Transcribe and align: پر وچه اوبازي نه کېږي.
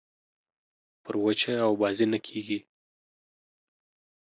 پر 1.03 1.13
وچه 1.23 1.51
اوبازي 1.69 2.05
نه 2.13 2.19
کېږي. 2.27 2.59